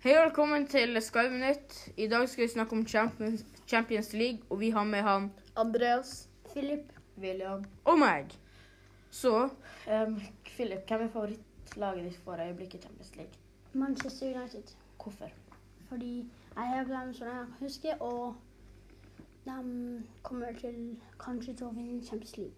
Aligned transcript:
Hei 0.00 0.14
og 0.16 0.22
velkommen 0.24 0.66
til 0.66 0.96
Skyminutt. 1.02 1.74
I 1.96 2.06
dag 2.08 2.28
skal 2.28 2.42
vi 2.44 2.48
snakke 2.48 2.72
om 2.72 2.86
Champions, 2.88 3.44
Champions 3.68 4.12
League, 4.12 4.38
og 4.50 4.60
vi 4.60 4.70
har 4.70 4.84
med 4.84 5.02
han 5.02 5.32
Andreas. 5.56 6.28
Philip. 6.52 6.92
William. 7.18 7.64
og 7.84 7.98
meg. 7.98 8.30
Så 9.10 9.48
Um, 9.90 10.20
Philip, 10.44 10.88
hvem 10.88 11.00
er 11.02 11.08
favorittlaget 11.08 12.04
ditt 12.04 12.16
for 12.24 12.32
øyeblikket 12.46 12.74
i 12.74 12.82
Champions 12.82 13.16
League? 13.16 13.32
Manchester 13.72 14.26
United. 14.40 14.62
Hvorfor? 15.02 15.28
Fordi 15.88 16.18
jeg 16.56 16.64
har 16.64 16.84
på 16.84 16.90
dem 16.92 17.14
som 17.14 17.26
jeg 17.26 17.36
kan 17.36 17.54
huske, 17.60 18.02
og 18.02 18.34
de 19.44 20.02
kommer 20.22 20.52
til 20.60 20.96
kanskje 21.20 21.54
til 21.54 21.66
å 21.66 21.70
vinne 21.70 22.06
Champions 22.06 22.36
League. 22.36 22.54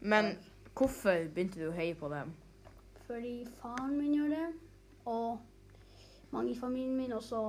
Men 0.00 0.38
hvorfor 0.76 1.24
begynte 1.34 1.60
du 1.60 1.68
å 1.68 1.72
heie 1.76 1.94
på 1.94 2.08
dem? 2.08 2.32
Fordi 3.06 3.46
faren 3.62 3.98
min 3.98 4.14
gjør 4.14 4.28
det, 4.28 4.46
og 5.04 5.38
mange 6.34 6.52
i 6.52 6.58
familien 6.58 6.96
min 6.96 7.12
og 7.16 7.22
så 7.22 7.40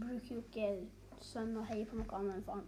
bruker 0.00 0.34
jo 0.34 0.42
ikke 0.42 0.68
sønnen 1.22 1.60
å 1.60 1.66
heie 1.66 1.86
på 1.88 1.98
noe 1.98 2.18
annet 2.18 2.38
enn 2.38 2.46
faren. 2.46 2.66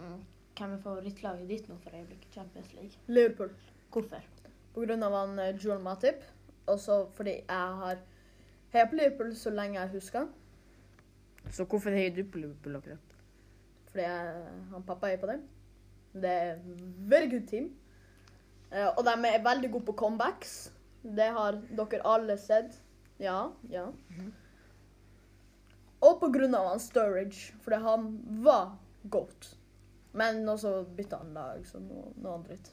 Mm. 0.00 0.20
Hvem 0.58 0.74
er 0.76 0.82
favorittlaget 0.84 1.48
ditt 1.48 1.68
nå 1.70 1.76
for 1.80 1.96
øyeblikket 1.96 2.36
Champions 2.36 2.72
League? 2.76 3.02
Liverpool. 3.08 3.52
Hvorfor? 3.90 4.26
På 4.74 4.84
grunn 4.84 5.02
av 5.02 5.16
han 5.16 5.38
eh, 5.42 5.54
Joel 5.56 5.80
Matip. 5.82 6.24
Og 6.70 6.78
så 6.80 7.02
fordi 7.16 7.38
jeg 7.38 7.78
har 7.82 8.02
heia 8.74 8.88
på 8.90 8.98
Liverpool 8.98 9.32
så 9.36 9.52
lenge 9.54 9.80
jeg 9.80 9.94
husker. 9.96 10.28
Så 11.50 11.64
hvorfor 11.64 11.96
heier 11.96 12.12
du 12.14 12.22
på 12.24 12.42
Liverpool 12.42 12.76
akkurat? 12.76 13.16
Fordi 13.90 14.04
jeg, 14.04 14.44
han 14.74 14.86
pappa 14.86 15.10
heier 15.10 15.22
på 15.22 15.30
dem. 15.32 15.46
Det 16.12 16.30
er 16.30 16.60
very 17.10 17.30
good 17.30 17.48
team. 17.48 17.72
Eh, 18.70 18.86
og 18.86 19.02
de 19.06 19.16
er 19.32 19.42
veldig 19.42 19.72
gode 19.72 19.88
på 19.88 19.96
comebacks. 20.04 20.72
Det 21.02 21.32
har 21.34 21.58
dere 21.76 22.04
alle 22.06 22.36
sett. 22.38 22.76
Ja, 23.20 23.50
ja. 23.68 23.86
Og 26.00 26.20
på 26.20 26.30
grunn 26.32 26.54
av 26.56 26.70
han 26.70 26.80
Sturridge, 26.80 27.52
fordi 27.60 27.80
han 27.84 28.06
var 28.44 28.70
goat. 29.12 29.50
Men 30.16 30.48
også 30.48 30.80
bytta 30.96 31.18
han 31.20 31.34
lag, 31.36 31.66
så 31.68 31.78
noe, 31.84 32.08
noe 32.16 32.38
annet 32.38 32.48
dritt. 32.48 32.70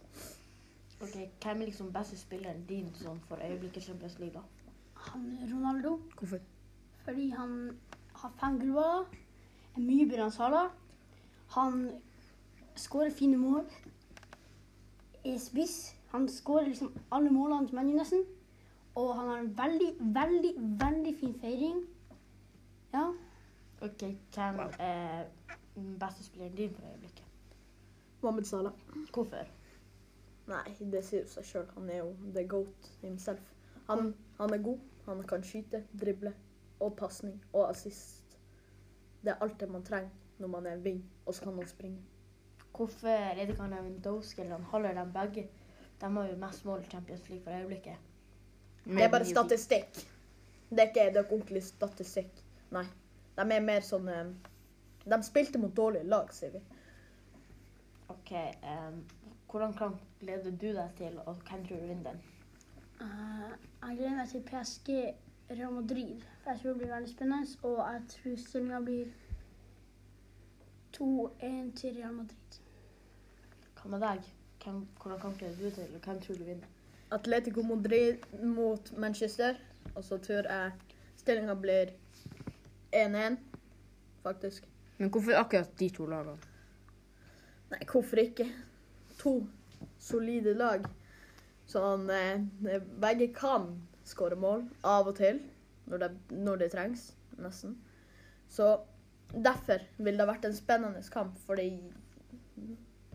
Ok, 1.03 1.17
Hvem 1.43 1.61
er 1.61 1.67
liksom 1.69 1.91
beste 1.93 2.17
spilleren 2.17 2.63
din 2.69 2.87
sånn 2.97 3.19
for 3.27 3.37
øyeblikket 3.43 3.83
i 3.83 3.89
Champions 3.91 4.15
League? 4.19 4.33
da? 4.39 4.71
Han 5.11 5.27
Ronaldo, 5.51 5.97
Hvorfor? 6.17 6.39
fordi 7.05 7.29
han 7.29 7.51
har 8.17 8.31
fem 8.39 8.57
gullballer, 8.59 9.05
er 9.75 9.83
mye 9.83 10.07
bedre 10.09 10.25
enn 10.25 10.33
Salah. 10.33 10.71
Han 11.53 11.85
skårer 12.75 13.13
fine 13.13 13.37
mål, 13.37 13.61
er 15.23 15.37
spiss. 15.39 15.93
Han 16.11 16.25
skårer 16.31 16.71
liksom 16.71 16.91
alle 17.11 17.29
målene 17.31 17.67
til 17.67 17.77
ManU 17.77 17.93
nesten. 17.99 18.25
Og 18.97 19.11
han 19.15 19.27
har 19.29 19.39
en 19.43 19.51
veldig, 19.57 19.89
veldig, 19.99 20.53
veldig 20.81 21.13
fin 21.19 21.33
feiring. 21.41 21.83
Ja. 22.93 23.03
Ok, 23.81 24.03
Hvem 24.33 24.59
er 24.79 25.27
den 25.75 25.99
beste 26.01 26.23
spilleren 26.25 26.55
din 26.57 26.73
for 26.73 26.87
øyeblikket? 26.91 27.25
Mohammed 28.21 28.43
Salah. 28.49 28.71
Hvorfor? 29.13 29.45
Nei, 30.47 30.63
det 30.79 31.03
sier 31.05 31.21
jo 31.21 31.29
seg 31.29 31.45
sjøl. 31.45 31.69
Han 31.75 31.89
er 31.93 32.01
jo 32.01 32.09
the 32.33 32.47
goat 32.49 32.89
himself. 33.01 33.53
Han, 33.91 34.15
han 34.39 34.53
er 34.53 34.63
god. 34.65 34.79
Han 35.05 35.23
kan 35.27 35.43
skyte, 35.43 35.83
drible 36.01 36.33
og 36.79 36.95
pasning 36.97 37.37
og 37.53 37.69
assist. 37.69 38.37
Det 39.21 39.35
er 39.35 39.43
alt 39.45 39.59
det 39.59 39.69
man 39.71 39.85
trenger 39.85 40.09
når 40.39 40.47
man 40.47 40.65
er 40.65 40.81
wing, 40.81 41.05
og 41.25 41.33
så 41.33 41.43
kan 41.43 41.53
han 41.57 41.67
springe. 41.67 42.01
Hvorfor 42.75 43.07
er 43.07 43.35
det 43.35 43.49
ikke 43.49 43.61
han 43.61 43.71
Lewandowski 43.73 44.41
eller 44.41 44.57
han 44.57 44.63
holder 44.73 44.93
dem 44.93 45.13
begge? 45.13 45.49
De 46.01 46.05
har 46.05 46.27
jo 46.27 46.37
mest 46.37 46.65
mål 46.65 46.81
i 46.81 46.89
Champions 46.91 47.29
League 47.29 47.43
for 47.43 47.59
øyeblikket. 47.59 47.97
Det 48.87 49.03
er 49.03 49.11
bare 49.11 49.25
statistikk. 49.25 49.99
Det 50.69 50.79
er 50.79 50.89
ikke, 50.91 51.09
det 51.13 51.21
er 51.21 51.31
ordentlig 51.31 51.63
statistikk. 51.63 52.43
Nei. 52.71 52.85
De 53.37 53.43
er 53.43 53.63
mer 53.63 53.83
sånn 53.85 54.07
eh, 54.11 54.31
De 55.07 55.19
spilte 55.23 55.59
mot 55.61 55.75
dårlige 55.75 56.07
lag, 56.07 56.31
sier 56.35 56.55
vi. 56.55 56.61
Ok, 58.11 58.31
um, 58.63 59.03
Hvordan 59.47 59.75
kamp 59.77 60.01
gleder 60.19 60.51
du 60.51 60.67
deg 60.75 60.95
til, 60.97 61.19
og 61.23 61.39
hvem 61.47 61.63
tror 61.67 61.79
du 61.83 61.87
vinner 61.87 62.11
den? 62.11 62.19
Uh, 62.99 63.53
jeg 63.83 63.99
gleder 63.99 64.17
meg 64.17 64.31
til 64.31 64.43
PSG 64.47 64.89
Real 65.49 65.71
Madrid. 65.71 66.23
For 66.43 66.51
jeg 66.51 66.59
tror 66.61 66.69
det 66.69 66.77
blir 66.81 66.93
veldig 66.93 67.11
spennende. 67.11 67.59
Og 67.63 67.77
jeg 67.77 68.01
tror 68.13 68.39
stillinga 68.43 68.79
blir 68.87 69.05
2-1 70.97 71.75
til 71.79 71.99
Real 71.99 72.13
Madrid. 72.13 72.59
Hva 73.77 73.93
med 73.93 74.03
deg? 74.03 74.33
Hvem, 74.63 74.81
hvordan 75.01 75.19
kamp 75.21 75.37
gleder 75.39 75.55
du 75.61 75.69
til, 75.69 75.95
og 75.95 76.03
hvem 76.03 76.21
tror 76.21 76.35
du 76.41 76.43
vinner? 76.43 76.76
Atletico 77.09 77.63
Madrid 77.63 78.23
mot 78.43 78.91
Manchester. 78.97 79.57
Og 79.95 80.03
så 80.03 80.17
tror 80.17 80.47
jeg 80.47 80.71
stillinga 81.17 81.55
blir 81.55 81.93
1-1, 82.91 83.37
faktisk. 84.23 84.67
Men 84.97 85.09
hvorfor 85.09 85.37
akkurat 85.39 85.79
de 85.79 85.89
to 85.93 86.05
lagene? 86.05 86.37
Nei, 87.71 87.81
hvorfor 87.91 88.21
ikke? 88.21 88.47
To 89.19 89.39
solide 89.99 90.53
lag. 90.57 90.85
Sånn 91.67 92.07
eh, 92.13 92.45
begge 93.01 93.29
kan 93.35 93.73
skåre 94.07 94.37
mål 94.39 94.63
av 94.87 95.09
og 95.11 95.17
til, 95.19 95.41
når 95.91 96.03
det, 96.03 96.11
når 96.31 96.61
det 96.63 96.69
trengs, 96.71 97.09
nesten. 97.43 97.75
Så 98.47 98.69
derfor 99.33 99.83
vil 99.99 100.19
det 100.19 100.27
vært 100.29 100.47
en 100.47 100.55
spennende 100.55 101.03
kamp, 101.11 101.35
fordi 101.47 101.69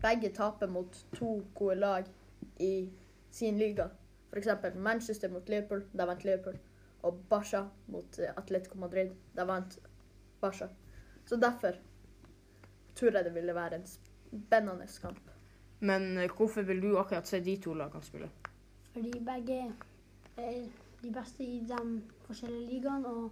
begge 0.03 0.29
taper 0.35 0.69
mot 0.69 0.99
to 1.15 1.39
gode 1.57 1.79
lag 1.81 2.09
i 2.61 2.89
sin 3.33 3.57
liga. 3.57 3.89
F.eks. 4.31 4.75
Manchester 4.75 5.29
mot 5.29 5.49
Liverpool, 5.49 5.83
der 5.93 6.05
vant 6.05 6.23
Liverpool. 6.23 6.57
Og 7.03 7.19
Barca 7.29 7.65
mot 7.87 8.19
eh, 8.19 8.31
Atletico 8.37 8.77
Madrid, 8.77 9.11
der 9.35 9.45
vant 9.45 9.79
Barca. 10.41 10.67
Så 11.25 11.35
derfor 11.35 11.75
tror 12.95 13.11
jeg 13.11 13.25
det 13.25 13.35
ville 13.35 13.55
være 13.55 13.75
en 13.75 13.85
spennende 13.85 14.87
kamp. 15.01 15.29
Men 15.79 16.17
eh, 16.17 16.29
hvorfor 16.37 16.61
vil 16.61 16.81
du 16.81 16.97
akkurat 16.97 17.27
se 17.27 17.39
de 17.43 17.57
to 17.61 17.73
lagene 17.73 18.03
spille? 18.03 18.29
Fordi 18.93 19.19
begge 19.19 19.73
er 20.37 20.65
de 21.03 21.13
beste 21.13 21.43
i 21.43 21.59
de 21.67 22.01
forskjellige 22.27 22.69
ligaene. 22.69 23.07
Og 23.07 23.31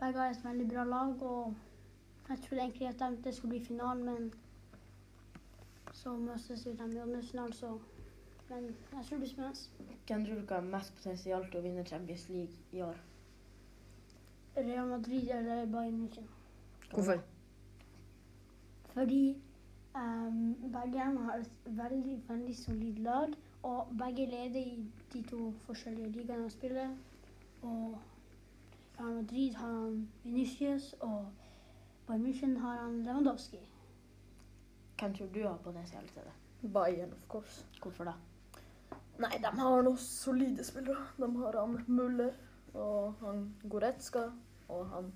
begge 0.00 0.18
har 0.18 0.30
et 0.30 0.44
veldig 0.44 0.68
bra 0.68 0.84
lag. 0.84 1.22
Og 1.22 1.54
jeg 2.28 2.38
trodde 2.38 2.62
egentlig 2.62 2.88
at 2.88 3.24
det 3.24 3.34
skulle 3.34 3.50
bli 3.50 3.64
finalen, 3.64 4.04
men 4.04 4.32
så 5.92 6.16
møtes 6.16 6.66
vi 6.66 6.72
dem 6.72 6.90
i 6.92 7.00
åttendedelsfinalen, 7.00 7.52
så 7.52 7.78
Men 8.48 8.64
jeg 8.64 9.04
tror 9.04 9.16
det 9.16 9.18
blir 9.18 9.28
spennende. 9.28 9.96
Hvem 10.06 10.26
tror 10.26 10.34
du 10.34 10.54
har 10.54 10.60
mest 10.60 10.94
potensial 10.94 11.46
til 11.50 11.58
å 11.58 11.62
vinne 11.62 11.86
Champions 11.86 12.28
League 12.28 12.54
i 12.72 12.82
år? 12.86 13.00
Real 14.56 14.86
Madrid 14.88 15.30
eller 15.30 15.66
Bayern 15.66 15.98
München. 16.00 16.28
Hvorfor? 16.92 17.22
Fordi 18.92 19.36
um, 19.94 20.54
begge 20.72 20.98
har 20.98 21.34
et 21.34 21.50
veldig, 21.66 22.22
veldig 22.28 22.56
solid 22.56 22.98
lag. 23.08 23.34
Og 23.62 23.90
begge 23.98 24.26
leder 24.30 24.60
i 24.60 24.84
de 25.12 25.22
to 25.22 25.50
forskjellige 25.66 26.08
ligaene 26.14 26.44
de 26.44 26.50
spiller. 26.50 26.94
Og 27.62 27.98
Real 29.00 29.14
Madrid 29.14 29.54
har 29.54 29.72
han 29.72 30.08
Vinicius, 30.24 30.92
og 31.00 31.26
Bayern 32.06 32.26
München 32.26 32.56
har 32.60 32.78
han 32.84 33.02
Lewandowski. 33.02 33.58
Hvem 35.00 35.14
tror 35.14 35.26
du 35.34 35.42
har 35.42 35.56
potensial 35.64 36.08
til 36.08 36.22
det? 36.22 36.72
Bayern, 36.72 37.12
of 37.12 37.28
course. 37.28 37.66
Hvorfor 37.82 38.04
da? 38.04 38.12
Nei, 39.18 39.38
de 39.40 39.50
har 39.58 39.84
noen 39.86 40.00
solide 40.00 40.64
spillere. 40.64 41.06
De 41.16 41.28
har 41.40 41.56
han 41.56 41.78
Muller 41.86 42.34
og 42.76 43.14
han 43.22 43.46
Goretzka 43.64 44.26
og 44.68 44.90
han 44.92 45.12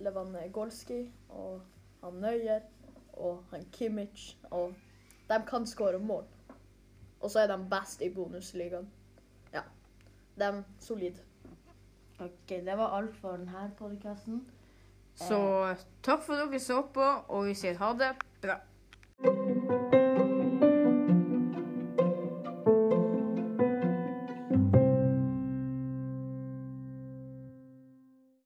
Lewandowski 0.00 1.02
og 1.28 1.60
han 2.02 2.20
Nøyer 2.22 2.64
og 3.12 3.44
han 3.50 3.66
Kimmich. 3.72 4.32
Og 4.50 4.72
de 5.28 5.40
kan 5.48 5.66
skåre 5.68 6.00
mål. 6.00 6.24
Og 7.20 7.30
så 7.30 7.44
er 7.44 7.52
de 7.52 7.60
best 7.70 8.02
i 8.04 8.10
bonusligaen. 8.12 8.88
Ja. 9.52 9.62
De 10.38 10.44
er 10.44 10.62
solide. 10.80 11.20
Ok, 12.20 12.48
Det 12.48 12.76
var 12.78 12.96
alt 12.96 13.16
for 13.16 13.36
denne 13.36 13.70
podkasten. 13.78 14.44
Så 15.14 15.38
takk 16.02 16.22
for 16.22 16.34
at 16.34 16.50
dere 16.50 16.60
så 16.60 16.80
på, 16.94 17.04
og 17.28 17.46
vi 17.46 17.54
sier 17.54 17.76
ha 17.78 17.92
det 17.98 18.14
bra. 18.42 18.56